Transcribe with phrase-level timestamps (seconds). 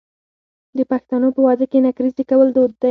[0.77, 2.79] د پښتنو په واده کې نکریزې کول دود دی.